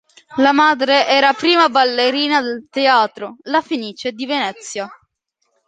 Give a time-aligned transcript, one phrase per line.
[0.37, 4.89] La madre era prima ballerina del Teatro La Fenice di Venezia.